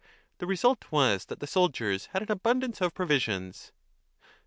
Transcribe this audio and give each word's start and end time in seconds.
The 0.39 0.47
result 0.47 0.91
was 0.91 1.25
that 1.25 1.41
the 1.41 1.45
soldiers 1.45 2.07
had 2.07 2.23
an 2.23 2.31
abundance 2.31 2.81
of 2.81 2.95
provisions. 2.95 3.71